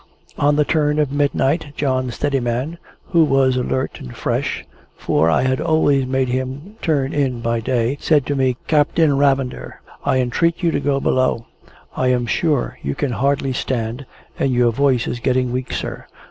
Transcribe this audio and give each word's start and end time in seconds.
On 0.39 0.55
the 0.55 0.65
turn 0.65 0.97
of 0.97 1.11
midnight, 1.11 1.73
John 1.77 2.09
Steadiman, 2.09 2.79
who 3.11 3.23
was 3.23 3.55
alert 3.55 3.99
and 3.99 4.15
fresh 4.15 4.65
(for 4.97 5.29
I 5.29 5.43
had 5.43 5.61
always 5.61 6.07
made 6.07 6.27
him 6.27 6.75
turn 6.81 7.13
in 7.13 7.39
by 7.41 7.59
day), 7.59 7.99
said 8.01 8.25
to 8.25 8.35
me, 8.35 8.57
"Captain 8.67 9.11
Ravender, 9.11 9.79
I 10.03 10.17
entreat 10.17 10.55
of 10.57 10.63
you 10.63 10.71
to 10.71 10.79
go 10.79 10.99
below. 10.99 11.45
I 11.95 12.07
am 12.07 12.25
sure 12.25 12.79
you 12.81 12.95
can 12.95 13.11
hardly 13.11 13.53
stand, 13.53 14.07
and 14.39 14.51
your 14.51 14.71
voice 14.71 15.05
is 15.07 15.19
getting 15.19 15.51
weak, 15.51 15.71
sir. 15.71 16.07